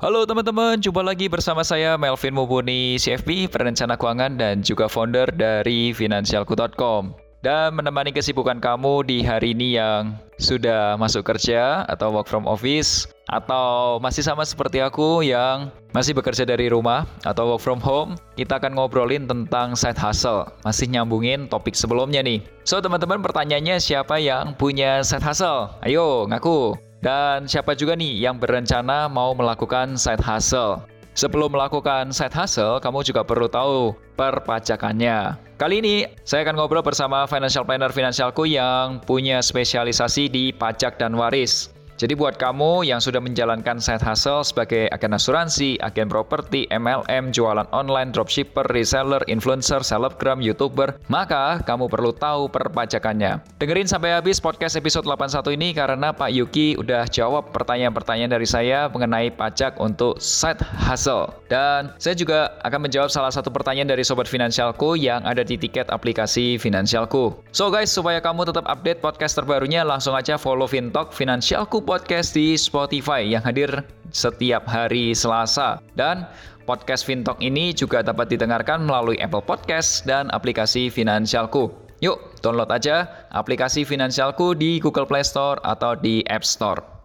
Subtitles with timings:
[0.00, 5.92] Halo teman-teman, jumpa lagi bersama saya Melvin Mumpuni, CFP, perencana keuangan dan juga founder dari
[5.92, 7.12] Finansialku.com.
[7.44, 13.12] Dan menemani kesibukan kamu di hari ini yang sudah masuk kerja atau work from office
[13.28, 18.56] atau masih sama seperti aku yang masih bekerja dari rumah atau work from home, kita
[18.56, 20.48] akan ngobrolin tentang side hustle.
[20.64, 22.40] Masih nyambungin topik sebelumnya nih.
[22.64, 25.76] So, teman-teman pertanyaannya siapa yang punya side hustle?
[25.84, 26.88] Ayo, ngaku.
[27.00, 30.84] Dan siapa juga nih yang berencana mau melakukan side hustle?
[31.16, 35.40] Sebelum melakukan side hustle, kamu juga perlu tahu perpajakannya.
[35.56, 41.16] Kali ini saya akan ngobrol bersama financial planner finansialku yang punya spesialisasi di pajak dan
[41.16, 41.72] waris.
[42.00, 47.68] Jadi buat kamu yang sudah menjalankan side hustle sebagai agen asuransi, agen properti, MLM, jualan
[47.76, 53.44] online, dropshipper, reseller, influencer, selebgram, youtuber, maka kamu perlu tahu perpajakannya.
[53.60, 58.88] Dengerin sampai habis podcast episode 81 ini karena Pak Yuki udah jawab pertanyaan-pertanyaan dari saya
[58.88, 61.28] mengenai pajak untuk side hustle.
[61.52, 65.92] Dan saya juga akan menjawab salah satu pertanyaan dari sobat finansialku yang ada di tiket
[65.92, 67.44] aplikasi finansialku.
[67.52, 72.54] So guys, supaya kamu tetap update podcast terbarunya, langsung aja follow Fintalk Finansialku podcast di
[72.54, 73.82] Spotify yang hadir
[74.14, 75.82] setiap hari Selasa.
[75.98, 76.22] Dan
[76.62, 81.74] podcast Fintalk ini juga dapat didengarkan melalui Apple Podcast dan aplikasi Finansialku.
[81.98, 86.99] Yuk, download aja aplikasi Finansialku di Google Play Store atau di App Store.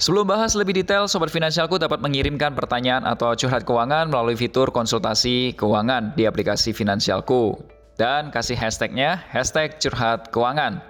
[0.00, 5.52] Sebelum bahas lebih detail, Sobat Finansialku dapat mengirimkan pertanyaan atau curhat keuangan melalui fitur konsultasi
[5.60, 7.60] keuangan di aplikasi Finansialku.
[8.00, 10.80] Dan kasih hashtagnya, hashtag curhat keuangan.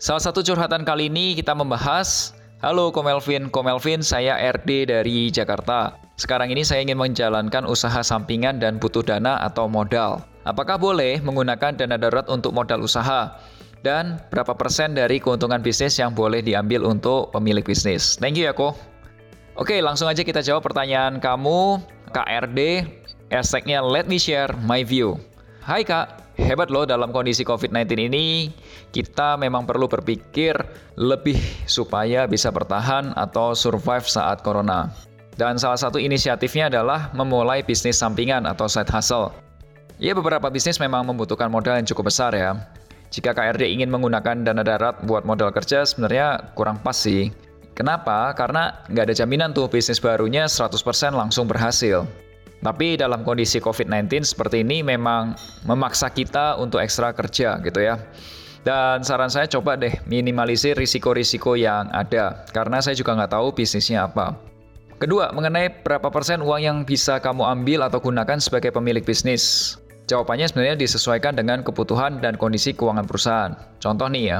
[0.00, 2.32] Salah satu curhatan kali ini kita membahas,
[2.64, 6.00] Halo Komelvin, Komelvin saya RD dari Jakarta.
[6.16, 10.24] Sekarang ini saya ingin menjalankan usaha sampingan dan butuh dana atau modal.
[10.48, 13.36] Apakah boleh menggunakan dana darurat untuk modal usaha?
[13.84, 18.16] Dan berapa persen dari keuntungan bisnis yang boleh diambil untuk pemilik bisnis.
[18.16, 18.72] Thank you ya, Ko.
[19.60, 21.78] Oke, langsung aja kita jawab pertanyaan kamu,
[22.10, 22.88] KRD,
[23.28, 25.20] hashtagnya let me share my view.
[25.62, 28.50] Hai Kak, hebat loh dalam kondisi COVID-19 ini,
[28.90, 30.56] kita memang perlu berpikir
[30.98, 34.90] lebih supaya bisa bertahan atau survive saat corona.
[35.34, 39.30] Dan salah satu inisiatifnya adalah memulai bisnis sampingan atau side hustle.
[40.02, 42.58] Ya beberapa bisnis memang membutuhkan modal yang cukup besar ya.
[43.14, 47.30] Jika KRD ingin menggunakan dana darat buat modal kerja sebenarnya kurang pas sih.
[47.78, 48.34] Kenapa?
[48.34, 50.74] Karena nggak ada jaminan tuh bisnis barunya 100%
[51.14, 52.02] langsung berhasil.
[52.58, 58.02] Tapi dalam kondisi COVID-19 seperti ini memang memaksa kita untuk ekstra kerja gitu ya.
[58.66, 64.08] Dan saran saya coba deh minimalisir risiko-risiko yang ada, karena saya juga nggak tahu bisnisnya
[64.08, 64.34] apa.
[64.96, 69.76] Kedua, mengenai berapa persen uang yang bisa kamu ambil atau gunakan sebagai pemilik bisnis.
[70.04, 73.56] Jawabannya sebenarnya disesuaikan dengan kebutuhan dan kondisi keuangan perusahaan.
[73.80, 74.38] Contoh nih ya,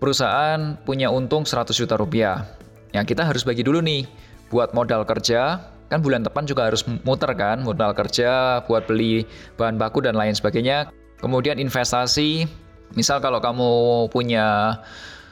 [0.00, 2.48] perusahaan punya untung 100 juta rupiah.
[2.96, 4.08] Yang kita harus bagi dulu nih,
[4.48, 5.60] buat modal kerja,
[5.92, 9.28] kan bulan depan juga harus muter kan, modal kerja, buat beli
[9.60, 10.88] bahan baku dan lain sebagainya.
[11.20, 12.48] Kemudian investasi,
[12.96, 13.70] misal kalau kamu
[14.08, 14.80] punya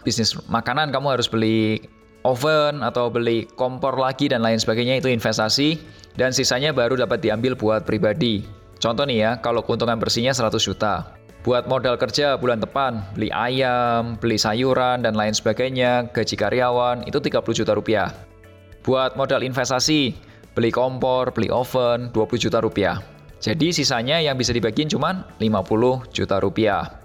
[0.04, 1.80] bisnis makanan, kamu harus beli
[2.28, 5.80] oven atau beli kompor lagi dan lain sebagainya, itu investasi.
[6.13, 8.61] Dan sisanya baru dapat diambil buat pribadi.
[8.83, 11.15] Contoh nih ya, kalau keuntungan bersihnya 100 juta.
[11.47, 17.23] Buat modal kerja bulan depan, beli ayam, beli sayuran, dan lain sebagainya, gaji karyawan, itu
[17.23, 18.11] 30 juta rupiah.
[18.83, 20.19] Buat modal investasi,
[20.59, 22.99] beli kompor, beli oven, 20 juta rupiah.
[23.39, 26.99] Jadi sisanya yang bisa dibagiin cuma 50 juta rupiah.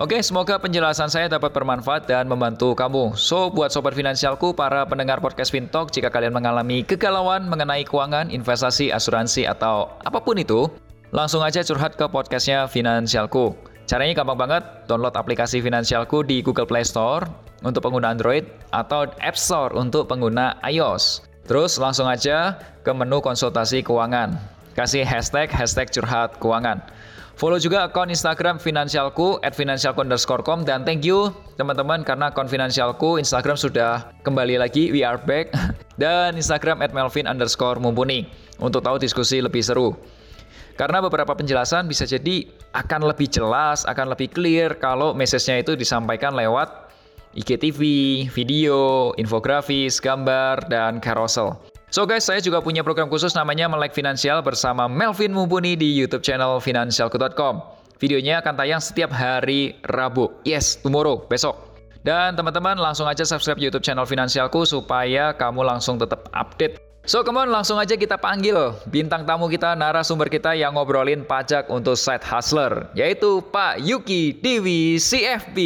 [0.00, 3.18] Oke, semoga penjelasan saya dapat bermanfaat dan membantu kamu.
[3.18, 8.94] So, buat sobat finansialku, para pendengar podcast Fintalk, jika kalian mengalami kegalauan mengenai keuangan, investasi,
[8.94, 10.70] asuransi, atau apa pun itu,
[11.08, 13.56] Langsung aja curhat ke podcastnya Finansialku.
[13.88, 17.24] Caranya gampang banget, download aplikasi Finansialku di Google Play Store
[17.64, 18.44] untuk pengguna Android
[18.76, 21.24] atau App Store untuk pengguna iOS.
[21.48, 24.36] Terus langsung aja ke menu konsultasi keuangan.
[24.76, 26.84] Kasih hashtag, hashtag curhat keuangan.
[27.40, 33.16] Follow juga akun Instagram Finansialku at finansialku underscore dan thank you teman-teman karena akun Finansialku
[33.16, 35.56] Instagram sudah kembali lagi we are back
[36.02, 38.28] dan Instagram at Melvin underscore mumpuni
[38.60, 39.96] untuk tahu diskusi lebih seru.
[40.78, 46.38] Karena beberapa penjelasan bisa jadi akan lebih jelas, akan lebih clear kalau message-nya itu disampaikan
[46.38, 46.88] lewat
[47.34, 47.80] IGTV,
[48.30, 51.58] video, infografis, gambar, dan carousel.
[51.90, 56.22] So guys, saya juga punya program khusus namanya Melek Finansial bersama Melvin Mumpuni di YouTube
[56.22, 57.54] channel finansialku.com.
[57.98, 60.30] Videonya akan tayang setiap hari Rabu.
[60.46, 61.68] Yes, tomorrow, besok.
[62.06, 66.87] Dan teman-teman langsung aja subscribe YouTube channel Finansialku supaya kamu langsung tetap update.
[67.08, 71.64] So, come on, langsung aja kita panggil bintang tamu kita, narasumber kita yang ngobrolin pajak
[71.72, 75.56] untuk side hustler, yaitu Pak Yuki Dewi CFP.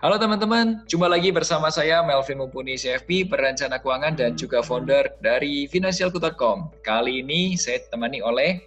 [0.00, 5.68] Halo teman-teman, jumpa lagi bersama saya Melvin Mumpuni CFP, perencana keuangan dan juga founder dari
[5.68, 6.72] Finansialku.com.
[6.80, 8.64] Kali ini saya temani oleh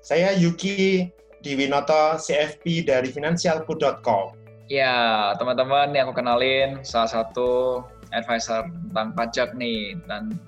[0.00, 1.04] saya Yuki
[1.44, 4.32] Diwinoto CFP dari Finansialku.com.
[4.72, 7.84] Ya, teman-teman yang aku kenalin salah satu
[8.16, 10.40] advisor tentang pajak nih dan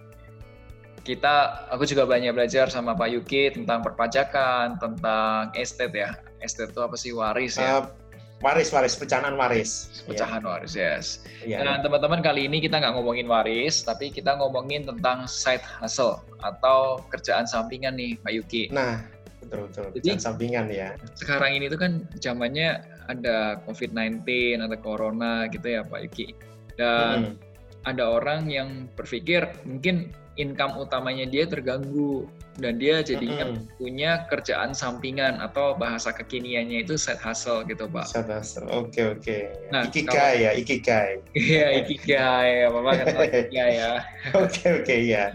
[1.05, 6.17] kita aku juga banyak belajar sama Pak Yuki tentang perpajakan, tentang estate ya.
[6.41, 7.85] Estate itu apa sih waris ya?
[7.85, 8.04] Uh,
[8.45, 10.05] Waris, waris, pecahan waris.
[10.05, 10.51] Pecahan yeah.
[10.53, 11.25] waris, yes.
[11.49, 11.65] Yeah.
[11.65, 17.01] Nah, teman-teman kali ini kita nggak ngomongin waris, tapi kita ngomongin tentang side hustle atau
[17.09, 18.69] kerjaan sampingan nih, Pak Yuki.
[18.69, 19.01] Nah,
[19.41, 19.85] betul betul.
[19.97, 20.93] Jadi, kerjaan sampingan ya.
[21.17, 24.29] Sekarang ini tuh kan zamannya ada COVID-19,
[24.61, 26.37] ada corona gitu ya, Pak Yuki.
[26.77, 27.89] Dan hmm.
[27.89, 32.27] ada orang yang berpikir mungkin income utamanya dia terganggu
[32.59, 33.79] dan dia jadinya mm -hmm.
[33.79, 38.07] punya kerjaan sampingan atau bahasa kekiniannya itu side hustle gitu pak.
[38.07, 39.23] Side hustle, oke okay, oke.
[39.23, 39.43] Okay.
[39.71, 41.13] Nah, ikigai ya, ikigai.
[41.35, 43.93] Iya ikigai, apa kan ikigai ya.
[44.35, 45.35] Oke oke ya.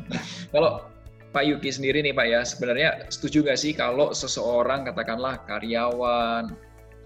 [0.52, 0.88] Kalau
[1.30, 6.58] Pak Yuki sendiri nih Pak ya, sebenarnya setuju gak sih kalau seseorang katakanlah karyawan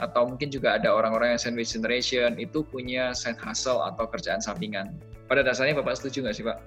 [0.02, 4.96] atau mungkin juga ada orang-orang yang sandwich generation itu punya side hustle atau kerjaan sampingan.
[5.28, 6.58] Pada dasarnya Bapak setuju nggak sih Pak?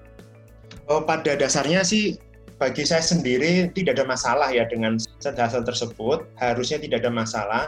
[0.87, 2.15] Oh, pada dasarnya sih
[2.57, 7.63] bagi saya sendiri tidak ada masalah ya dengan hasil tersebut, harusnya tidak ada masalah.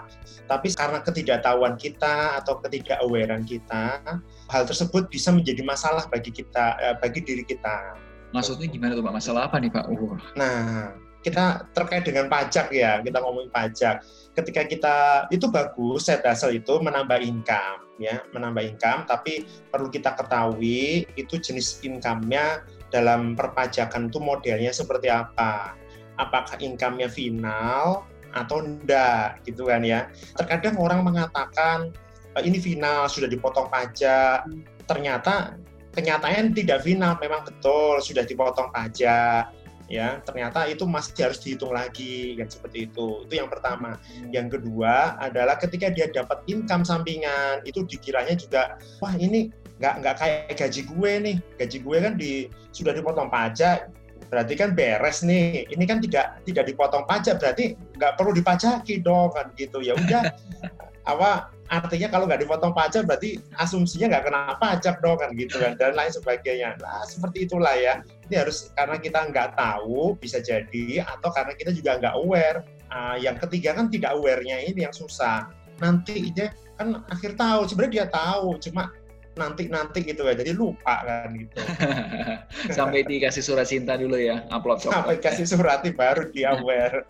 [0.49, 4.01] Tapi karena ketidaktahuan kita atau ketidakawarean kita,
[4.49, 7.99] hal tersebut bisa menjadi masalah bagi kita, eh, bagi diri kita.
[8.33, 9.13] Maksudnya gimana tuh Pak?
[9.13, 9.85] Masalah apa nih Pak?
[9.93, 10.17] Uh.
[10.33, 14.01] Nah, kita terkait dengan pajak ya, kita ngomongin pajak.
[14.33, 14.95] Ketika kita
[15.29, 21.35] itu bagus, set hasil itu menambah income ya, menambah income, tapi perlu kita ketahui itu
[21.37, 25.73] jenis income-nya dalam perpajakan itu modelnya seperti apa?
[26.19, 28.03] Apakah income-nya final
[28.35, 30.09] atau enggak gitu kan ya.
[30.37, 31.89] Terkadang orang mengatakan
[32.35, 34.45] e, ini final sudah dipotong pajak,
[34.85, 35.57] ternyata
[35.97, 39.49] kenyataannya tidak final, memang betul sudah dipotong pajak
[39.89, 44.29] ya ternyata itu masih harus dihitung lagi kan seperti itu itu yang pertama hmm.
[44.29, 49.49] yang kedua adalah ketika dia dapat income sampingan itu dikiranya juga wah ini
[49.79, 51.35] nggak nggak kayak gaji gue nih.
[51.55, 52.31] Gaji gue kan di
[52.75, 53.87] sudah dipotong pajak.
[54.29, 55.65] Berarti kan beres nih.
[55.71, 57.39] Ini kan tidak tidak dipotong pajak.
[57.39, 59.79] Berarti nggak perlu dipajaki dong kan gitu.
[59.79, 60.23] Ya udah.
[61.09, 65.73] Apa artinya kalau nggak dipotong pajak berarti asumsinya nggak kena pajak dong kan gitu kan.
[65.79, 66.75] Dan lain sebagainya.
[66.77, 68.03] Nah seperti itulah ya.
[68.29, 72.61] Ini harus karena kita nggak tahu bisa jadi atau karena kita juga nggak aware.
[72.89, 75.49] Uh, yang ketiga kan tidak awarenya ini yang susah.
[75.79, 78.59] Nanti dia kan akhir tahu sebenarnya dia tahu.
[78.61, 78.93] Cuma
[79.39, 81.55] nanti nanti gitu ya jadi lupa kan gitu.
[82.77, 87.07] Sampai dikasih surat cinta dulu ya upload sampai kasih surat baru di aware.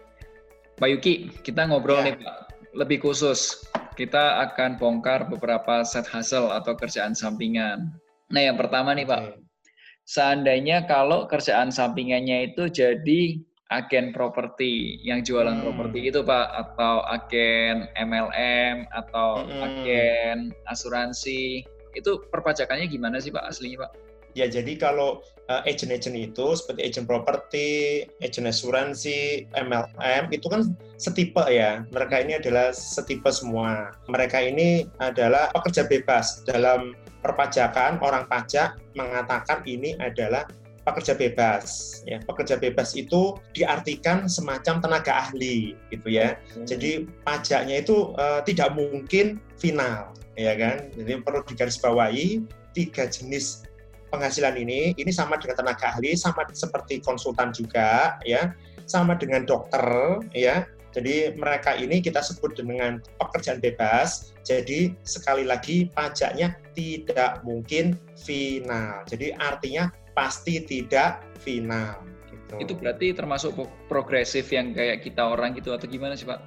[0.80, 2.14] Pak Yuki kita ngobrol ya.
[2.14, 2.36] nih Pak.
[2.76, 7.90] Lebih khusus kita akan bongkar beberapa set hasil atau kerjaan sampingan.
[8.30, 9.40] Nah yang pertama nih Pak.
[10.06, 13.42] Seandainya kalau kerjaan sampingannya itu jadi
[13.74, 15.64] agen properti yang jualan hmm.
[15.66, 19.62] properti itu Pak atau agen MLM atau hmm.
[19.62, 20.38] agen
[20.70, 23.92] asuransi itu perpajakannya gimana sih Pak aslinya Pak?
[24.36, 31.40] Ya jadi kalau uh, agent-agent itu seperti agent properti, agent asuransi, MLM itu kan setipe
[31.48, 31.88] ya.
[31.88, 33.96] Mereka ini adalah setipe semua.
[34.12, 36.92] Mereka ini adalah pekerja bebas dalam
[37.24, 40.44] perpajakan orang pajak mengatakan ini adalah
[40.86, 42.00] pekerja bebas.
[42.06, 46.38] Ya, pekerja bebas itu diartikan semacam tenaga ahli, gitu ya.
[46.54, 46.62] Hmm.
[46.62, 50.86] Jadi pajaknya itu uh, tidak mungkin final, ya kan?
[50.94, 53.66] Jadi perlu digarisbawahi tiga jenis
[54.14, 54.94] penghasilan ini.
[54.94, 58.54] Ini sama dengan tenaga ahli, sama seperti konsultan juga, ya,
[58.86, 59.82] sama dengan dokter,
[60.30, 60.70] ya.
[60.96, 64.32] Jadi mereka ini kita sebut dengan pekerjaan bebas.
[64.48, 69.04] Jadi sekali lagi pajaknya tidak mungkin final.
[69.04, 72.00] Jadi artinya pasti tidak final.
[72.32, 72.54] Gitu.
[72.64, 73.52] Itu berarti termasuk
[73.92, 76.40] progresif yang kayak kita orang gitu atau gimana sih Pak?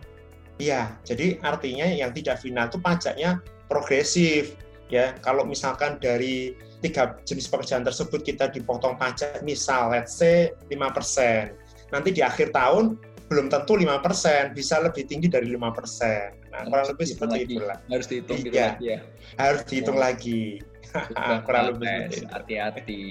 [0.59, 3.39] Iya, jadi artinya yang tidak final itu pajaknya
[3.71, 4.57] progresif.
[4.89, 11.53] Ya, kalau misalkan dari tiga jenis pekerjaan tersebut kita dipotong pajak misal let's say 5%.
[11.93, 12.97] Nanti di akhir tahun
[13.29, 16.49] belum tentu 5%, bisa lebih tinggi dari 5%.
[16.49, 17.55] Nah, kurang lebih seperti lagi.
[17.55, 17.77] itulah.
[17.85, 18.67] Harus dihitung gitu iya.
[18.73, 18.99] lagi ya.
[19.38, 20.01] Harus dihitung oh.
[20.01, 20.41] lagi.
[21.45, 23.03] kurang lebih hati-hati.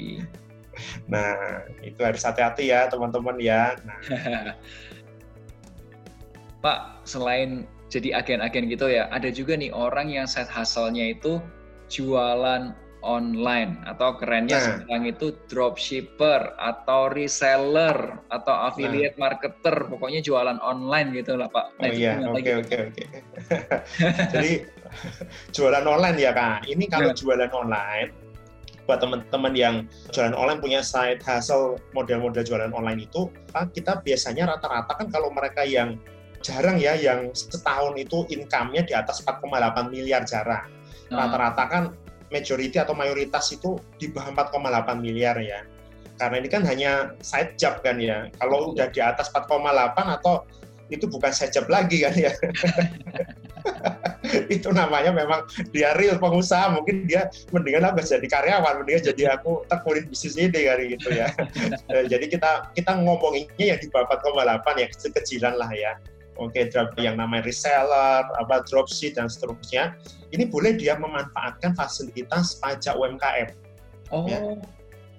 [1.09, 3.77] Nah, itu harus hati-hati ya teman-teman ya.
[3.85, 4.01] Nah.
[6.65, 11.41] Pak, selain jadi agen-agen gitu ya, ada juga nih orang yang set hasilnya itu
[11.89, 14.65] jualan online atau kerennya nah.
[14.83, 19.31] sekarang itu dropshipper atau reseller atau affiliate nah.
[19.31, 21.67] marketer, pokoknya jualan online gitu lah Pak.
[21.79, 23.05] Nah, oh iya, oke oke oke.
[24.35, 24.53] Jadi
[25.57, 26.67] jualan online ya Kak.
[26.67, 27.17] Ini kalau nah.
[27.17, 28.28] jualan online
[28.89, 29.75] buat teman-teman yang
[30.17, 33.29] jualan online punya side hustle model-model jualan online itu
[33.77, 36.01] kita biasanya rata-rata kan kalau mereka yang
[36.41, 40.73] jarang ya yang setahun itu income-nya di atas 4,8 miliar jarang.
[41.13, 41.29] Nah.
[41.29, 41.85] rata-rata kan
[42.33, 45.69] majority atau mayoritas itu di bawah 4,8 miliar ya.
[46.17, 48.33] Karena ini kan hanya side job kan ya.
[48.41, 50.49] Kalau udah di atas 4,8 atau
[50.89, 52.33] itu bukan side job lagi kan ya
[54.57, 59.65] itu namanya memang dia real pengusaha mungkin dia mendingan apa jadi karyawan mendingan jadi aku
[59.69, 61.29] tekunin bisnis ini kali gitu ya
[61.93, 65.95] eh, jadi kita kita ngomonginnya yang di bawah 4,8 ya kecil-kecilan lah ya
[66.39, 69.99] Oke, drop yang namanya reseller, apa dropship dan seterusnya.
[70.31, 73.51] Ini boleh dia memanfaatkan fasilitas pajak UMKM.
[74.15, 74.39] Oh, ya.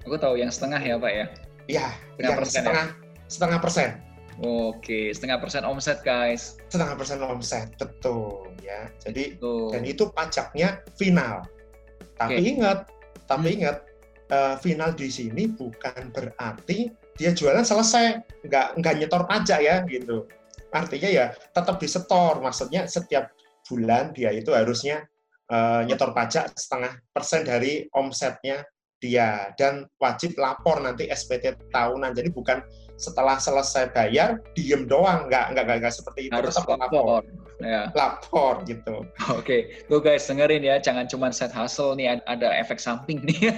[0.07, 1.25] aku tahu yang setengah ya Pak ya?
[1.67, 1.87] Iya,
[2.23, 3.27] yang setengah, ya?
[3.27, 3.99] setengah persen
[4.39, 6.55] Oke, setengah persen omset guys.
[6.71, 8.87] Setengah persen omset, betul ya.
[9.03, 9.75] Jadi betul.
[9.75, 11.43] dan itu pajaknya final.
[12.15, 12.51] Tapi okay.
[12.55, 12.79] ingat,
[13.27, 13.57] tapi hmm.
[13.59, 13.77] ingat
[14.31, 16.87] uh, final di sini bukan berarti
[17.19, 20.23] dia jualan selesai, nggak nggak nyetor pajak ya gitu.
[20.71, 23.35] Artinya ya tetap disetor, maksudnya setiap
[23.67, 25.03] bulan dia itu harusnya
[25.51, 28.63] uh, nyetor pajak setengah persen dari omsetnya
[28.99, 32.15] dia dan wajib lapor nanti SPT tahunan.
[32.15, 32.63] Jadi bukan
[32.99, 36.35] setelah selesai bayar diem doang, nggak nggak nggak, seperti itu.
[36.35, 37.23] Harus Tetap lapor.
[37.63, 37.87] Ya.
[37.95, 39.07] Lapor gitu.
[39.31, 39.61] Oke, okay.
[39.87, 43.55] tuh guys dengerin ya, jangan cuma set hustle nih, ada efek samping nih.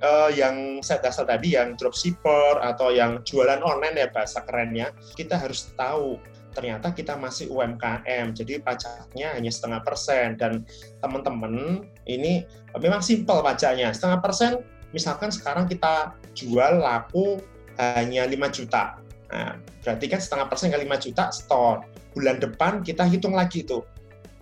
[0.00, 5.36] uh, yang set hustle tadi, yang dropshipper atau yang jualan online ya bahasa kerennya, kita
[5.36, 6.16] harus tahu
[6.56, 10.64] ternyata kita masih UMKM, jadi pajaknya hanya setengah persen dan
[10.98, 12.42] teman-teman ini
[12.80, 14.52] memang simpel pajaknya setengah persen.
[14.90, 17.40] Misalkan sekarang kita jual laku
[17.76, 18.98] hanya 5 juta,
[19.30, 19.54] nah,
[19.84, 21.84] berarti kan setengah persen kali 5 juta store.
[22.16, 23.86] Bulan depan kita hitung lagi tuh,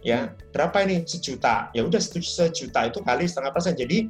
[0.00, 4.08] ya berapa ini sejuta, ya udah sejuta itu kali setengah persen, jadi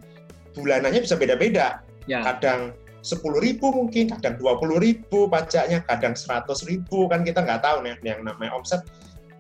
[0.55, 1.83] bulanannya bisa beda-beda.
[2.07, 2.23] Ya.
[2.23, 7.65] Kadang sepuluh ribu mungkin, kadang dua puluh ribu pajaknya, kadang seratus ribu kan kita nggak
[7.65, 8.85] tahu nih yang namanya omset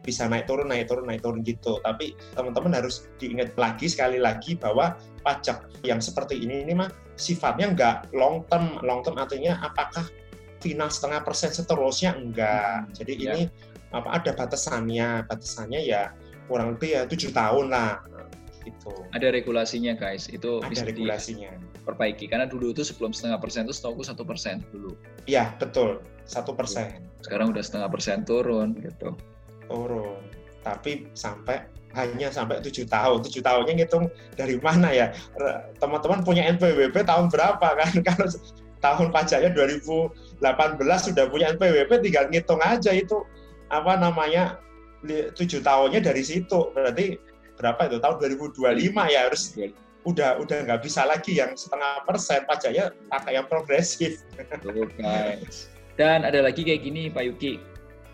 [0.06, 1.82] bisa naik turun naik turun naik turun gitu.
[1.82, 4.94] Tapi teman-teman harus diingat lagi sekali lagi bahwa
[5.26, 10.06] pajak yang seperti ini ini mah sifatnya nggak long term, long term artinya apakah
[10.62, 12.86] final setengah persen seterusnya enggak.
[12.86, 13.34] Hmm, Jadi ya.
[13.34, 13.42] ini
[13.90, 16.14] apa ada batasannya, batasannya ya
[16.46, 17.98] kurang lebih ya tujuh tahun lah
[18.66, 18.92] gitu.
[19.14, 21.54] Ada regulasinya guys, itu ada bisa regulasinya.
[21.82, 24.98] Diperbaiki karena dulu itu sebelum setengah persen itu setahu satu persen dulu.
[25.30, 27.06] Iya betul satu persen.
[27.22, 29.14] Sekarang udah setengah persen turun gitu.
[29.66, 30.23] Turun,
[30.62, 33.25] tapi sampai hanya sampai tujuh tahun.
[33.25, 35.11] Tujuh tahunnya ngitung dari mana ya?
[35.80, 37.90] Teman-teman punya NPWP tahun berapa kan?
[38.06, 38.28] Kalau
[38.85, 43.25] tahun pajaknya 2018 sudah punya NPWP, tinggal ngitung aja itu
[43.73, 44.61] apa namanya
[45.08, 46.70] tujuh tahunnya dari situ.
[46.76, 47.16] Berarti
[47.56, 48.16] berapa itu tahun
[48.52, 49.56] 2025 ya harus
[50.06, 54.23] udah udah nggak bisa lagi yang setengah persen pajaknya pakai yang progresif.
[54.38, 55.42] Okay.
[55.96, 57.58] Dan ada lagi kayak gini Pak Yuki,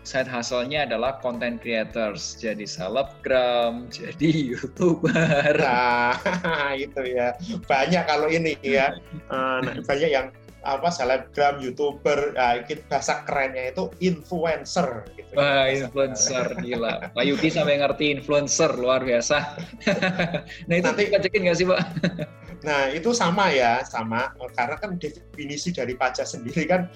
[0.03, 5.55] side hustle-nya adalah content creators, jadi selebgram, jadi youtuber.
[5.59, 6.19] Nah,
[6.75, 7.35] itu ya
[7.67, 8.95] banyak kalau ini ya,
[9.31, 10.27] uh, banyak yang
[10.63, 15.03] apa selebgram, youtuber, ya, bahasa kerennya itu influencer.
[15.15, 15.35] Gitu.
[15.35, 17.11] Wah influencer gila.
[17.11, 19.59] Pak Yuki sampai ngerti influencer luar biasa.
[20.71, 21.81] nah itu Nanti, pajakin nggak sih Pak?
[22.63, 26.87] Nah itu sama ya sama karena kan definisi dari pajak sendiri kan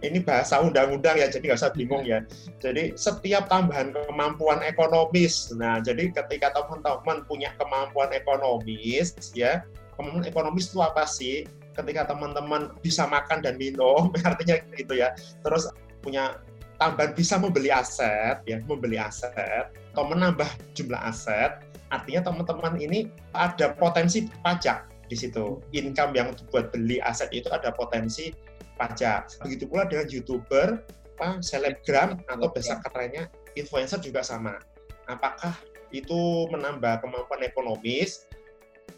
[0.00, 2.24] ini bahasa undang-undang ya jadi nggak usah bingung ya.
[2.58, 5.52] Jadi setiap tambahan kemampuan ekonomis.
[5.52, 9.60] Nah jadi ketika teman-teman punya kemampuan ekonomis ya
[10.00, 11.44] kemampuan ekonomis itu apa sih?
[11.74, 15.12] ketika teman-teman bisa makan dan minum, artinya gitu ya.
[15.42, 15.68] Terus
[16.00, 16.38] punya
[16.78, 23.74] tambahan bisa membeli aset, ya membeli aset atau menambah jumlah aset, artinya teman-teman ini ada
[23.74, 25.60] potensi pajak di situ.
[25.74, 28.32] Income yang buat beli aset itu ada potensi
[28.76, 29.42] pajak.
[29.46, 30.82] Begitu pula dengan youtuber,
[31.14, 34.58] apa, selebgram atau bahasa kerennya influencer juga sama.
[35.06, 35.54] Apakah
[35.94, 38.26] itu menambah kemampuan ekonomis?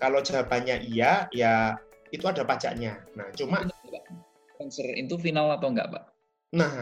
[0.00, 1.76] Kalau jawabannya iya, ya
[2.12, 3.04] itu ada pajaknya.
[3.16, 3.68] Nah, cuma
[4.56, 6.04] sponsor itu final atau enggak, Pak?
[6.56, 6.72] Nah,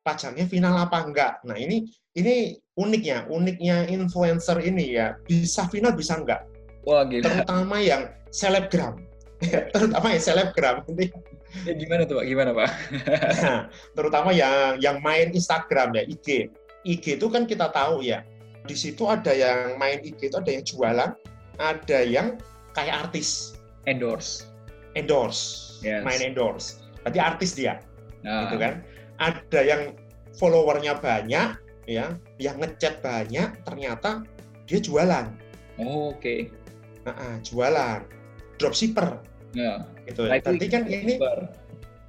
[0.00, 1.44] pajaknya final apa enggak?
[1.44, 6.46] Nah, ini ini uniknya, uniknya influencer ini ya, bisa final bisa enggak?
[6.84, 7.24] Wah, gila.
[7.24, 8.94] Terutama yang selebgram.
[9.74, 11.12] terutama yang selebgram ini.
[11.64, 12.26] Ya, gimana tuh, Pak?
[12.26, 12.70] Gimana, Pak?
[13.44, 13.60] nah,
[13.94, 16.50] terutama yang yang main Instagram ya, IG.
[16.84, 18.26] IG itu kan kita tahu ya,
[18.68, 21.10] di situ ada yang main IG itu ada yang jualan,
[21.56, 22.36] ada yang
[22.74, 23.54] kayak artis
[23.86, 24.50] endorse
[24.98, 26.02] endorse yes.
[26.02, 27.78] main endorse berarti artis dia
[28.26, 28.46] nah.
[28.46, 28.82] gitu kan
[29.22, 29.82] ada yang
[30.34, 31.54] followernya banyak
[31.86, 34.26] ya yang ngechat banyak ternyata
[34.66, 35.30] dia jualan
[35.78, 36.50] oh, oke okay.
[37.04, 38.00] Nah, jualan
[38.56, 39.20] dropshipper
[39.52, 39.84] ya.
[40.08, 41.20] gitu berarti kan ini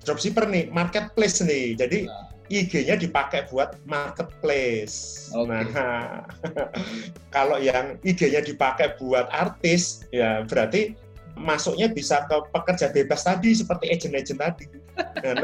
[0.04, 2.36] dropshipper nih marketplace nih jadi nah.
[2.46, 5.30] IG-nya dipakai buat marketplace.
[5.34, 5.66] Okay.
[5.74, 6.30] Nah,
[7.36, 10.94] kalau yang IG-nya dipakai buat artis, ya berarti
[11.36, 14.66] masuknya bisa ke pekerja bebas tadi seperti agent-agent tadi.
[15.25, 15.36] Nah,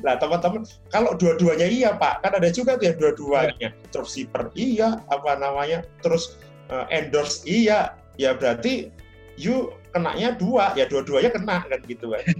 [0.00, 3.68] nah teman-teman, kalau dua-duanya iya Pak, kan ada juga tuh yang dua-duanya.
[3.92, 6.40] Dropshipper iya, apa namanya, terus
[6.72, 8.88] uh, endorse iya, ya berarti
[9.36, 12.24] you kenanya dua, ya dua-duanya kena kan gitu kan.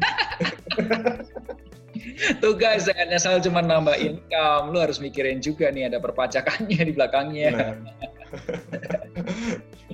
[2.42, 6.92] Tuh guys, jangan asal cuma nambah income, lu harus mikirin juga nih ada perpajakannya di
[6.96, 7.48] belakangnya.
[7.52, 7.74] Nah.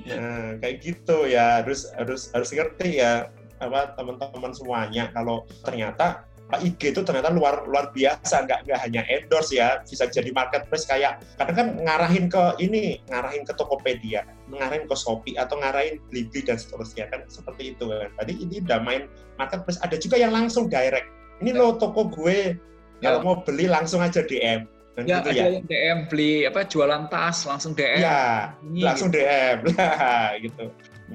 [0.09, 6.23] nah, kayak gitu ya harus harus harus ngerti ya apa teman-teman semuanya kalau ternyata
[6.57, 11.21] IG itu ternyata luar luar biasa nggak nggak hanya endorse ya bisa jadi marketplace kayak
[11.37, 16.57] kadang kan ngarahin ke ini ngarahin ke Tokopedia ngarahin ke Shopee atau ngarahin Blibli dan
[16.57, 21.13] seterusnya kan seperti itu kan tadi ini udah main marketplace ada juga yang langsung direct
[21.45, 22.57] ini lo toko gue
[23.05, 23.13] ya.
[23.13, 24.65] kalau mau beli langsung aja DM
[24.99, 25.47] dan ya, gitu ada ya.
[25.55, 28.03] yang DM beli apa jualan tas langsung DM.
[28.03, 29.23] Ya, Ini, langsung gitu.
[29.23, 30.65] DM lah gitu.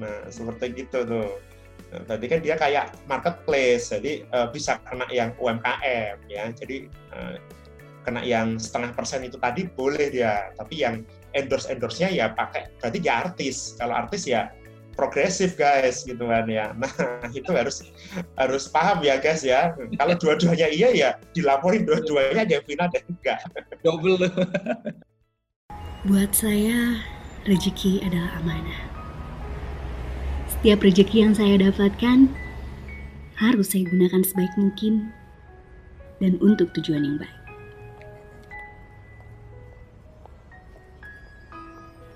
[0.00, 1.36] Nah, seperti gitu tuh.
[2.02, 6.50] Tadi kan dia kayak marketplace, jadi uh, bisa kena yang UMKM ya.
[6.50, 7.38] Jadi uh,
[8.02, 11.06] kena yang setengah persen itu tadi boleh dia, tapi yang
[11.38, 13.78] endorse endorse-nya ya pakai berarti dia artis.
[13.78, 14.50] Kalau artis ya
[14.94, 16.72] progresif guys gitu kan ya.
[16.78, 16.90] Nah
[17.38, 17.90] itu harus
[18.38, 19.74] harus paham ya guys ya.
[19.98, 23.38] Kalau dua-duanya iya ya dilaporin dua-duanya ada final dan enggak.
[23.82, 24.30] Double.
[26.06, 27.00] Buat saya
[27.44, 28.93] rezeki adalah amanah.
[30.64, 32.24] Setiap rezeki yang saya dapatkan
[33.36, 35.12] harus saya gunakan sebaik mungkin
[36.24, 37.40] dan untuk tujuan yang baik.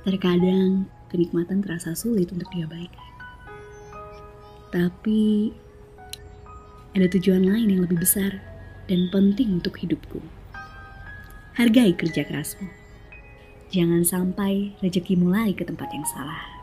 [0.00, 3.12] Terkadang kenikmatan terasa sulit untuk diabaikan.
[4.72, 5.52] Tapi
[6.96, 8.40] ada tujuan lain yang lebih besar
[8.88, 10.24] dan penting untuk hidupku.
[11.52, 12.64] Hargai kerja kerasmu.
[13.76, 16.57] Jangan sampai rezeki mulai ke tempat yang salah.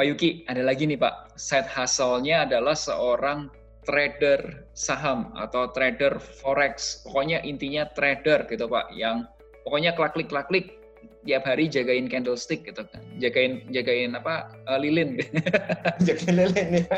[0.00, 1.36] Pak Yuki, ada lagi nih Pak.
[1.36, 3.52] Side hustle-nya adalah seorang
[3.84, 7.04] trader saham atau trader forex.
[7.04, 9.28] Pokoknya intinya trader gitu Pak, yang
[9.60, 10.80] pokoknya klik-klik-klik
[11.28, 13.04] tiap hari jagain candlestick gitu kan.
[13.20, 14.48] Jagain jagain apa?
[14.64, 15.20] Uh, lilin.
[16.08, 16.88] jagain lilin ya.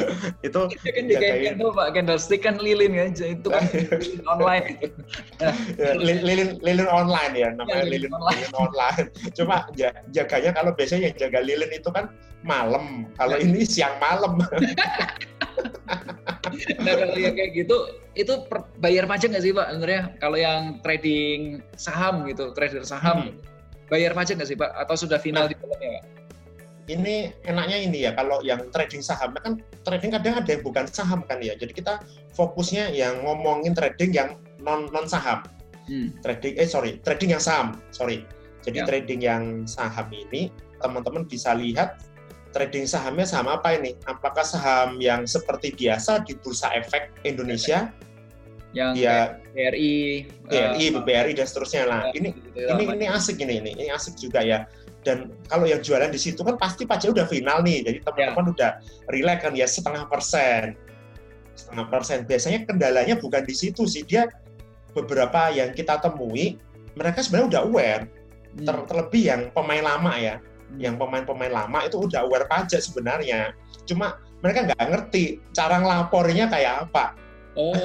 [0.46, 1.86] itu ya kan juga kayak itu pak.
[1.94, 3.64] Candlestick kan lilin ya itu kan
[4.02, 4.66] lilin online.
[5.76, 8.36] Ya, lilin lilin online ya namanya ya, lilin, lilin, online.
[8.38, 9.06] lilin online.
[9.36, 9.56] Cuma
[10.10, 12.10] jaganya kalau biasanya yang jaga lilin itu kan
[12.42, 13.06] malam.
[13.16, 13.44] Kalau ya.
[13.44, 14.38] ini siang malam.
[16.84, 17.76] Nah kalau yang kayak gitu
[18.12, 20.02] itu per, bayar pajak nggak sih pak sebenarnya?
[20.20, 23.88] Kalau yang trading saham gitu trader saham hmm.
[23.88, 24.68] bayar pajak nggak sih pak?
[24.76, 26.21] Atau sudah final nah, di dalamnya pak
[26.90, 31.22] ini enaknya ini ya kalau yang trading saham kan trading kadang ada yang bukan saham
[31.26, 31.54] kan ya.
[31.54, 32.02] Jadi kita
[32.34, 35.46] fokusnya yang ngomongin trading yang non non saham.
[35.86, 36.14] Hmm.
[36.22, 38.26] Trading eh sorry trading yang saham sorry.
[38.62, 38.86] Jadi ya.
[38.86, 40.50] trading yang saham ini
[40.82, 42.02] teman-teman bisa lihat
[42.52, 43.96] trading sahamnya saham apa ini?
[44.04, 47.90] Apakah saham yang seperti biasa di bursa efek Indonesia?
[48.76, 51.84] Yang ya, BRI, BRI, uh, BRI dan seterusnya.
[51.84, 54.64] Ya, ini gitu, ini ini asik ini, ini ini asik juga ya.
[55.02, 57.78] Dan kalau yang jualan di situ kan pasti pajaknya udah final nih.
[57.84, 58.52] Jadi teman-teman ya.
[58.54, 58.70] udah
[59.12, 60.62] relax kan ya setengah persen.
[61.58, 62.18] Setengah persen.
[62.24, 64.06] Biasanya kendalanya bukan di situ sih.
[64.08, 64.30] Dia
[64.96, 66.56] beberapa yang kita temui
[66.96, 68.02] mereka sebenarnya udah aware.
[68.56, 68.64] Hmm.
[68.64, 70.36] Ter terlebih yang pemain lama ya.
[70.72, 70.80] Hmm.
[70.80, 73.52] yang pemain-pemain lama itu udah aware pajak sebenarnya.
[73.84, 77.12] Cuma mereka nggak ngerti cara ngelapornya kayak apa
[77.58, 77.76] oh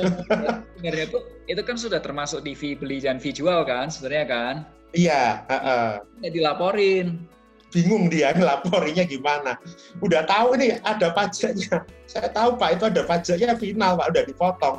[0.77, 4.55] sebenarnya itu itu kan sudah termasuk di fee beli dan fee jual kan sebenarnya kan
[4.95, 5.43] Iya.
[5.47, 5.89] Uh, uh.
[6.23, 7.27] Ya dilaporin.
[7.75, 9.59] Bingung dia ngelaporinya gimana.
[9.99, 11.83] Udah tahu ini ada pajaknya.
[12.07, 14.77] Saya tahu Pak itu ada pajaknya final Pak udah dipotong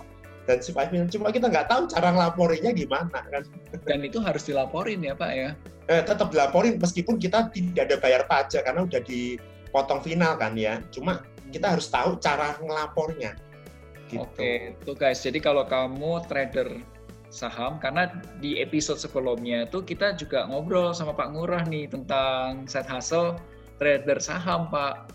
[0.48, 1.04] dan si final.
[1.12, 3.44] Cuma kita nggak tahu cara ngelaporinya gimana kan.
[3.84, 5.52] Dan itu harus dilaporin ya Pak ya.
[5.92, 10.80] Eh, tetap dilaporin meskipun kita tidak ada bayar pajak karena udah dipotong final kan ya.
[10.88, 11.20] Cuma
[11.52, 13.36] kita harus tahu cara ngelapornya.
[14.08, 14.24] Gitu.
[14.24, 15.20] Oke, tuh guys.
[15.20, 16.80] Jadi kalau kamu trader
[17.28, 18.08] saham karena
[18.40, 23.36] di episode sebelumnya itu kita juga ngobrol sama Pak Ngurah nih tentang set hustle
[23.76, 25.12] trader saham Pak.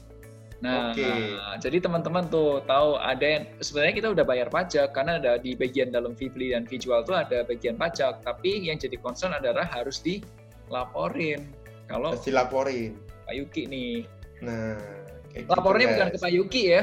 [0.64, 1.36] Nah, okay.
[1.60, 5.92] jadi teman-teman tuh tahu ada yang sebenarnya kita udah bayar pajak karena ada di bagian
[5.92, 11.52] dalam beli dan jual tuh ada bagian pajak, tapi yang jadi concern adalah harus dilaporin.
[11.92, 12.96] Kalau harus dilaporin.
[13.28, 14.08] Pak Yuki nih.
[14.40, 15.03] Nah,
[15.34, 16.82] Kayak Lapornya gitu, bukan ke Pak Yuki ya.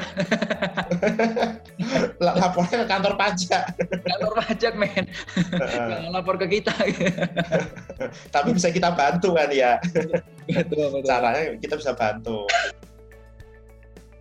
[2.42, 3.62] Lapornya ke kantor pajak.
[4.02, 5.04] kantor pajak, men.
[5.54, 6.74] Jangan lapor ke kita.
[8.34, 9.78] Tapi bisa kita bantu kan ya.
[10.50, 11.06] Betul, betul.
[11.06, 12.50] Caranya kita bisa bantu.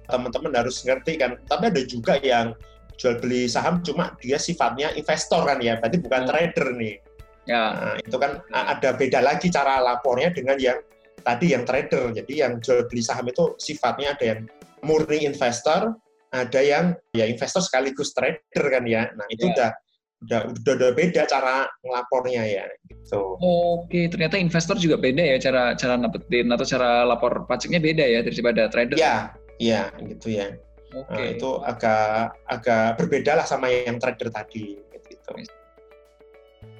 [0.05, 1.33] Teman-teman harus ngerti kan.
[1.49, 2.53] Tapi ada juga yang
[3.01, 5.81] jual beli saham cuma dia sifatnya investor kan ya.
[5.81, 6.29] Berarti bukan hmm.
[6.29, 6.95] trader nih.
[7.49, 7.63] Ya.
[7.73, 10.77] Nah, itu kan ada beda lagi cara lapornya dengan yang
[11.29, 12.09] tadi yang trader.
[12.09, 14.39] Jadi yang jual beli saham itu sifatnya ada yang
[14.81, 15.93] murni investor,
[16.33, 19.05] ada yang ya investor sekaligus trader kan ya.
[19.13, 19.53] Nah, itu ya.
[19.53, 19.69] udah
[20.19, 23.39] udah udah udah beda cara ngelapornya ya gitu.
[23.39, 28.19] Oke, ternyata investor juga beda ya cara cara dapetin atau cara lapor pajaknya beda ya
[28.25, 28.97] daripada trader.
[28.99, 29.15] Iya,
[29.61, 30.51] iya gitu ya.
[30.91, 31.13] Oke.
[31.13, 34.75] Nah, itu agak agak berbeda lah sama yang trader tadi
[35.07, 35.31] gitu.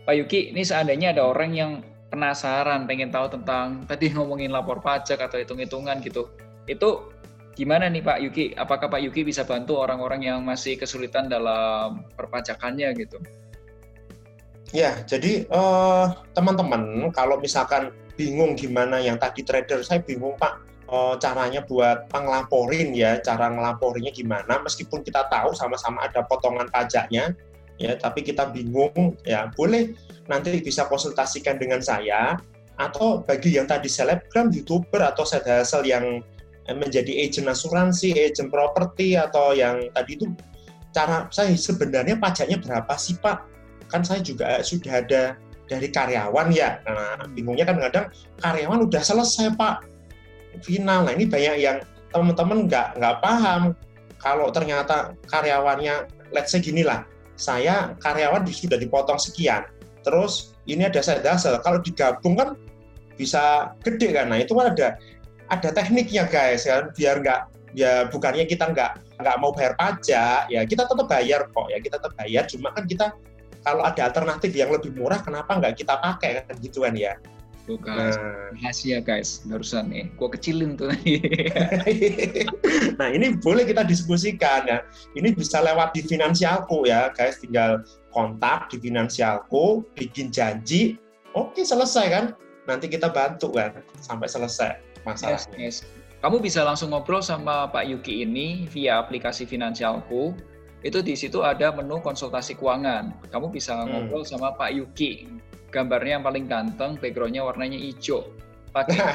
[0.04, 1.72] Pak Yuki, ini seandainya ada orang yang
[2.10, 6.28] penasaran, pengen tahu tentang tadi ngomongin lapor pajak atau hitung-hitungan gitu.
[6.66, 7.14] Itu
[7.54, 8.46] gimana nih Pak Yuki?
[8.58, 13.18] Apakah Pak Yuki bisa bantu orang-orang yang masih kesulitan dalam perpajakannya gitu?
[14.70, 21.16] Ya, jadi uh, teman-teman kalau misalkan bingung gimana yang tadi trader, saya bingung Pak uh,
[21.18, 27.34] caranya buat penglaporin ya, cara ngelaporinya gimana, meskipun kita tahu sama-sama ada potongan pajaknya,
[27.80, 29.96] ya tapi kita bingung ya boleh
[30.28, 32.36] nanti bisa konsultasikan dengan saya
[32.80, 36.24] atau bagi yang tadi selebgram youtuber atau set hasil yang
[36.70, 40.26] menjadi agent asuransi, agent properti atau yang tadi itu
[40.94, 43.38] cara saya sebenarnya pajaknya berapa sih Pak?
[43.90, 45.34] Kan saya juga sudah ada
[45.66, 46.78] dari karyawan ya.
[46.86, 48.06] Nah, bingungnya kan kadang
[48.42, 49.86] karyawan udah selesai Pak
[50.62, 51.06] final.
[51.10, 51.78] Nah ini banyak yang
[52.10, 53.74] teman-teman nggak nggak paham
[54.18, 57.06] kalau ternyata karyawannya let's say gini lah
[57.40, 59.64] saya karyawan sudah dipotong sekian.
[60.04, 61.56] Terus ini ada saya dasar.
[61.64, 62.60] Kalau digabung kan
[63.16, 64.28] bisa gede kan.
[64.28, 65.00] Nah itu kan ada
[65.50, 67.42] ada tekniknya guys kan biar nggak
[67.74, 71.98] ya bukannya kita nggak nggak mau bayar pajak ya kita tetap bayar kok ya kita
[71.98, 73.06] tetap bayar cuma kan kita
[73.66, 77.18] kalau ada alternatif yang lebih murah kenapa nggak kita pakai kan gitu kan ya
[77.70, 78.50] Tuh guys, nah.
[78.58, 81.22] rahasia guys, barusan nih, gua kecilin tuh tadi.
[82.98, 84.82] nah ini boleh kita diskusikan ya.
[85.14, 90.98] Ini bisa lewat di finansialku ya guys, tinggal kontak di finansialku, bikin janji,
[91.38, 92.26] oke selesai kan.
[92.66, 95.54] Nanti kita bantu kan sampai selesai masalahnya.
[95.62, 96.00] Yes, yes.
[96.26, 100.34] Kamu bisa langsung ngobrol sama Pak Yuki ini via aplikasi finansialku.
[100.82, 103.14] Itu di situ ada menu konsultasi keuangan.
[103.30, 103.94] Kamu bisa hmm.
[103.94, 105.30] ngobrol sama Pak Yuki
[105.70, 108.26] gambarnya yang paling ganteng, backgroundnya warnanya hijau.
[108.70, 108.98] Pakai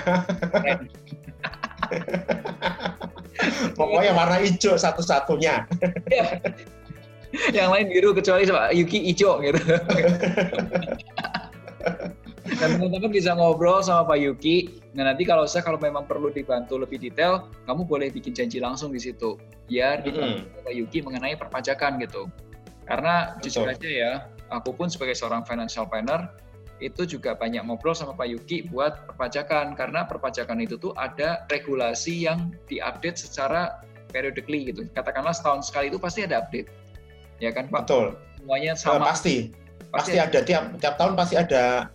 [3.79, 5.67] Pokoknya warna hijau satu-satunya.
[7.51, 9.59] yang lain biru kecuali sama Yuki hijau gitu.
[12.45, 14.71] Dan teman-teman bisa ngobrol sama Pak Yuki.
[14.95, 18.95] Nah nanti kalau saya kalau memang perlu dibantu lebih detail, kamu boleh bikin janji langsung
[18.95, 19.35] di situ.
[19.67, 20.65] Biar dibantu mm -hmm.
[20.65, 22.31] Pak Yuki mengenai perpajakan gitu.
[22.85, 23.43] Karena Betul.
[23.51, 24.13] jujur aja ya,
[24.53, 26.31] aku pun sebagai seorang financial planner
[26.85, 32.29] itu juga banyak ngobrol sama Pak Yuki buat perpajakan karena perpajakan itu tuh ada regulasi
[32.29, 33.81] yang diupdate secara
[34.13, 34.85] periodically gitu.
[34.93, 36.69] Katakanlah setahun sekali itu pasti ada update.
[37.41, 37.89] Ya kan Pak?
[37.89, 38.07] Betul.
[38.37, 39.09] Semuanya Uh, sama.
[39.09, 39.37] pasti.
[39.89, 41.89] Pasti ada tiap tiap tahun pasti ada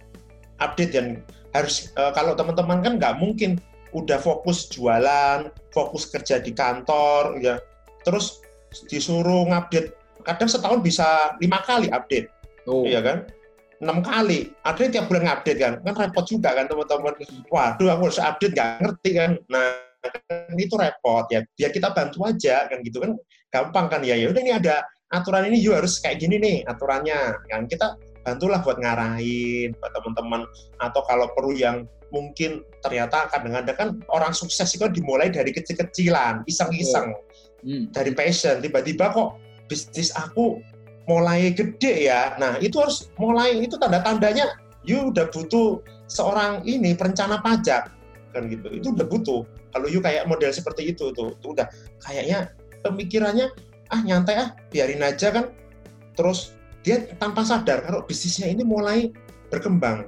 [0.58, 1.06] update dan
[1.54, 3.62] harus uh, kalau teman-teman kan nggak mungkin
[3.94, 7.62] udah fokus jualan, fokus kerja di kantor ya.
[8.02, 8.42] Terus
[8.90, 9.94] disuruh ngupdate
[10.26, 12.30] kadang setahun bisa lima kali update
[12.70, 12.86] Oh.
[12.86, 13.26] iya kan
[13.80, 14.52] enam kali.
[14.64, 15.74] Ada yang tiap bulan ngupdate kan.
[15.84, 17.14] Kan repot juga kan teman-teman.
[17.48, 19.32] Waduh aku harus update nggak ngerti kan.
[19.48, 19.68] Nah
[20.00, 21.42] kan itu repot ya.
[21.56, 23.12] Biar kita bantu aja kan gitu kan.
[23.50, 24.16] Gampang kan ya.
[24.20, 27.40] Ya udah ini ada aturan ini you harus kayak gini nih aturannya.
[27.48, 30.42] Kan kita bantulah buat ngarahin buat teman-teman.
[30.84, 36.44] Atau kalau perlu yang mungkin ternyata kadang-kadang kan orang sukses itu kan dimulai dari kecil-kecilan
[36.46, 37.16] iseng-iseng.
[37.60, 37.92] Hmm.
[37.92, 38.64] dari passion.
[38.64, 39.36] Tiba-tiba kok
[39.68, 40.64] bisnis aku
[41.10, 42.38] mulai gede ya.
[42.38, 44.54] Nah itu harus mulai itu tanda-tandanya
[44.86, 47.90] you udah butuh seorang ini perencana pajak.
[48.30, 49.42] Kan gitu itu udah butuh.
[49.74, 51.66] Kalau you kayak model seperti itu tuh itu udah.
[52.06, 52.54] Kayaknya
[52.86, 53.50] pemikirannya
[53.90, 55.50] ah nyantai ah biarin aja kan.
[56.14, 56.54] Terus
[56.86, 59.10] dia tanpa sadar kalau bisnisnya ini mulai
[59.50, 60.06] berkembang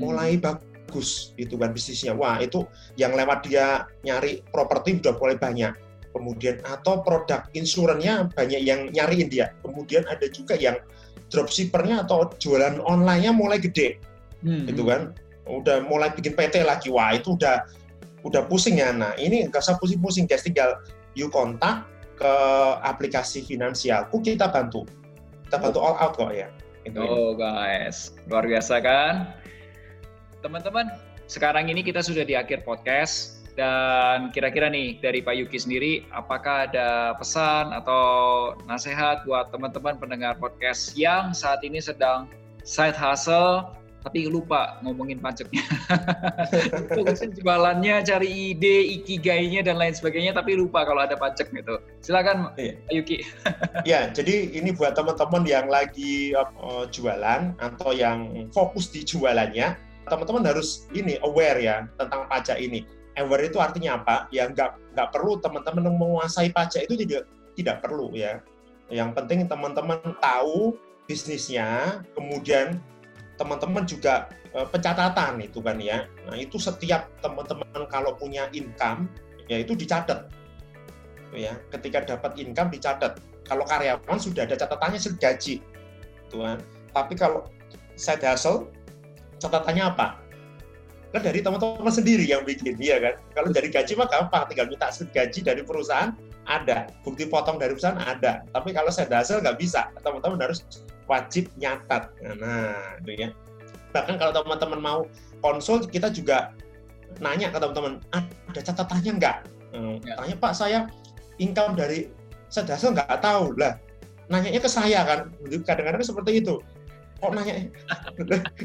[0.00, 2.16] mulai bagus itu kan bisnisnya.
[2.16, 2.64] Wah itu
[2.96, 9.30] yang lewat dia nyari properti udah mulai banyak kemudian atau produk insurannya banyak yang nyariin
[9.30, 9.54] dia.
[9.62, 10.78] Kemudian ada juga yang
[11.30, 13.98] dropshippernya atau jualan online-nya mulai gede.
[14.40, 14.64] Hmm.
[14.64, 15.12] gitu kan?
[15.44, 16.88] Udah mulai bikin PT lagi.
[16.88, 17.68] Wah itu udah
[18.24, 18.92] udah pusing ya.
[18.92, 20.44] Nah ini nggak usah pusing-pusing guys.
[20.44, 20.80] Tinggal
[21.12, 21.84] you kontak
[22.16, 22.34] ke
[22.84, 24.84] aplikasi finansialku kita bantu.
[25.48, 26.48] Kita bantu all out kok ya.
[26.84, 27.08] Itu ya.
[27.08, 29.14] Oh guys, luar biasa kan?
[30.40, 30.88] Teman-teman,
[31.28, 36.64] sekarang ini kita sudah di akhir podcast dan kira-kira nih dari Pak Yuki sendiri, apakah
[36.64, 38.04] ada pesan atau
[38.64, 42.24] nasihat buat teman-teman pendengar podcast yang saat ini sedang
[42.64, 43.68] side hustle
[44.00, 45.60] tapi lupa ngomongin pajaknya.
[46.96, 51.76] Fokusin jualannya, cari ide, ikigainya dan lain sebagainya, tapi lupa kalau ada pajak gitu.
[52.00, 52.80] Silakan Iya.
[52.80, 53.18] Pak Yuki.
[53.84, 59.76] Ya, jadi ini buat teman-teman yang lagi uh, jualan atau yang fokus di jualannya,
[60.08, 62.88] teman-teman harus ini aware ya tentang pajak ini.
[63.20, 64.26] Aware itu artinya apa?
[64.32, 68.40] Ya nggak nggak perlu teman-teman menguasai pajak itu tidak tidak perlu ya.
[68.88, 70.74] Yang penting teman-teman tahu
[71.06, 72.80] bisnisnya, kemudian
[73.36, 76.08] teman-teman juga uh, pencatatan itu kan ya.
[76.26, 79.06] Nah itu setiap teman-teman kalau punya income
[79.50, 80.30] ya itu dicatat
[81.34, 85.58] ya ketika dapat income dicatat kalau karyawan sudah ada catatannya gaji
[86.30, 86.58] tuan
[86.94, 87.50] tapi kalau
[87.98, 88.70] side hustle
[89.42, 90.18] catatannya apa
[91.10, 93.14] kan dari teman-teman sendiri yang bikin iya kan?
[93.34, 96.14] Kalau dari gaji mah gampang tinggal minta gaji dari perusahaan
[96.46, 96.86] ada.
[97.02, 98.46] Bukti potong dari perusahaan ada.
[98.54, 99.90] Tapi kalau side hustle nggak bisa.
[100.06, 100.62] Teman-teman harus
[101.10, 102.14] wajib nyatat.
[102.38, 103.28] Nah itu ya.
[103.90, 105.00] Bahkan kalau teman-teman mau
[105.42, 106.54] konsul kita juga
[107.18, 109.36] nanya ke teman-teman ada catatannya nggak?
[109.70, 110.14] Hmm, Ya.
[110.18, 110.78] tanya pak saya
[111.42, 112.06] income dari
[112.54, 113.58] side hustle nggak tahu.
[113.58, 113.74] Lah
[114.30, 115.26] nanyanya ke saya kan.
[115.66, 116.62] Kadang-kadang seperti itu
[117.20, 117.54] kok nanya?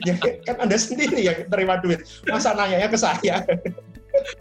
[0.08, 0.16] Ya
[0.48, 2.08] kan anda sendiri yang terima duit.
[2.26, 3.44] Masa nanyanya ke saya?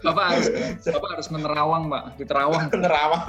[0.01, 0.47] Bapak harus
[0.87, 2.03] Bapak harus menerawang, Pak.
[2.15, 2.71] Di Terawang.
[2.71, 3.23] nerawang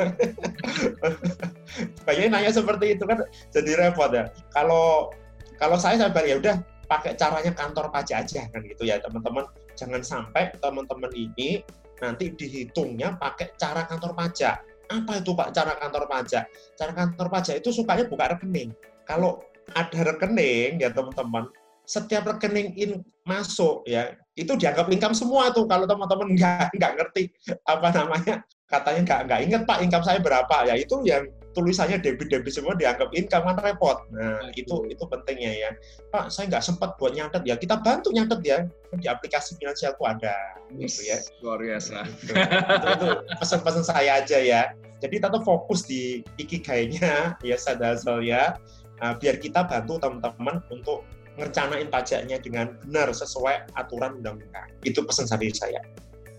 [2.07, 3.19] kayaknya nanya seperti itu kan
[3.51, 4.31] jadi repot ya.
[4.55, 5.11] Kalau
[5.57, 9.45] kalau saya bilang, ya udah pakai caranya kantor pajak aja kan gitu ya teman-teman.
[9.77, 11.61] Jangan sampai teman-teman ini
[12.01, 14.63] nanti dihitungnya pakai cara kantor pajak.
[14.87, 16.47] Apa itu pak cara kantor pajak?
[16.79, 18.71] Cara kantor pajak itu sukanya buka rekening.
[19.03, 19.43] Kalau
[19.75, 21.51] ada rekening ya teman-teman.
[21.87, 22.91] Setiap rekening in
[23.27, 27.23] masuk ya itu dianggap income semua tuh kalau teman-teman nggak nggak ngerti
[27.67, 28.37] apa namanya.
[28.67, 30.67] Katanya nggak nggak inget pak income saya berapa?
[30.67, 33.97] Ya itu yang tulisannya debit debit semua dianggap income kan repot.
[34.13, 35.71] Nah itu itu pentingnya ya.
[36.13, 38.59] Pak saya nggak sempat buat nyatet ya kita bantu nyatet ya
[38.93, 40.37] di aplikasi finansialku ada
[40.77, 41.17] gitu ya.
[41.41, 42.05] Luar biasa.
[42.05, 42.35] Gitu.
[42.35, 43.07] itu, itu
[43.41, 44.63] pesan-pesan saya aja ya.
[45.01, 48.59] Jadi tetap fokus di ikigainya ya side hustle ya
[49.03, 51.05] Nah, biar kita bantu teman-teman untuk
[51.37, 55.85] ngerencanain pajaknya dengan benar sesuai aturan undang-undang itu pesan dari saya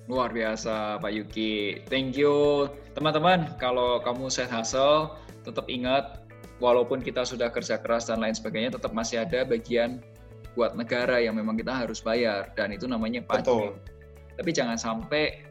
[0.08, 1.84] Luar biasa Pak Yuki.
[1.92, 2.66] Thank you.
[2.96, 6.24] Teman-teman, kalau kamu side hustle, tetap ingat
[6.64, 10.00] walaupun kita sudah kerja keras dan lain sebagainya, tetap masih ada bagian
[10.56, 13.46] buat negara yang memang kita harus bayar dan itu namanya pajak.
[13.46, 13.76] betul
[14.40, 15.44] Tapi jangan sampai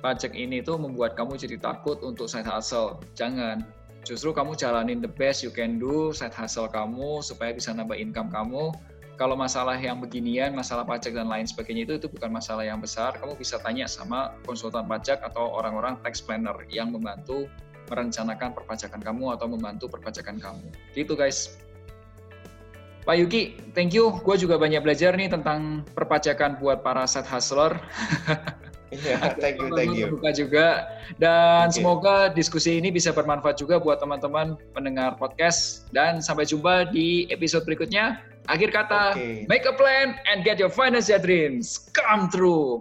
[0.00, 2.98] pajak ini tuh membuat kamu jadi takut untuk side hustle.
[3.12, 3.60] Jangan.
[4.06, 8.30] Justru kamu jalanin the best you can do side hustle kamu supaya bisa nambah income
[8.30, 8.70] kamu.
[9.18, 13.18] Kalau masalah yang beginian, masalah pajak dan lain sebagainya itu itu bukan masalah yang besar.
[13.18, 17.50] Kamu bisa tanya sama konsultan pajak atau orang-orang tax planner yang membantu
[17.90, 20.70] merencanakan perpajakan kamu atau membantu perpajakan kamu.
[20.94, 21.58] Gitu guys.
[23.02, 24.14] Pak Yuki, thank you.
[24.22, 27.74] Gue juga banyak belajar nih tentang perpajakan buat para side hustler.
[28.88, 30.08] Iya, thank you, thank you.
[30.08, 30.66] Terbuka juga.
[31.20, 31.76] Dan okay.
[31.76, 35.88] semoga diskusi ini bisa bermanfaat juga buat teman-teman pendengar podcast.
[35.92, 38.24] Dan sampai jumpa di episode berikutnya.
[38.48, 39.44] Akhir kata, okay.
[39.44, 42.80] make a plan and get your financial dreams come true.